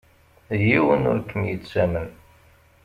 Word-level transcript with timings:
Yiwen 0.63 1.03
ur 1.11 1.19
kem-yettamen. 1.29 2.09